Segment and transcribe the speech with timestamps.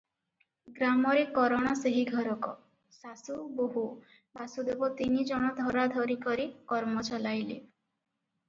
[0.77, 2.49] ଗ୍ରାମରେ କରଣ ସେହି ଘରକ;
[3.01, 3.85] ଶାଶୁ, ବୋହୂ,
[4.39, 7.61] ବାସୁଦେବ ତିନିଜଣ ଧରାଧରି କରି କର୍ମ ଚଳାଇଲେ।